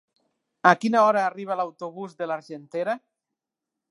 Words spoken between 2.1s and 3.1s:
de l'Argentera?